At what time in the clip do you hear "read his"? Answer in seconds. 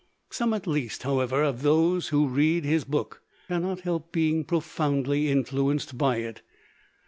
2.27-2.85